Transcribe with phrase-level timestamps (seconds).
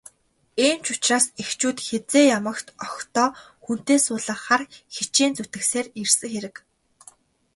[0.65, 3.29] Ийм ч учраас эхчүүд хэзээ ямагт охидоо
[3.63, 4.63] хүнтэй суулгахаар
[4.95, 6.55] хичээн зүтгэсээр ирсэн хэрэг.